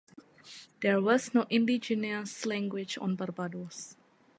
There 0.79 0.99
was 0.99 1.31
no 1.31 1.45
indigenous 1.51 2.47
language 2.47 2.97
on 2.99 3.15
Barbados. 3.15 3.97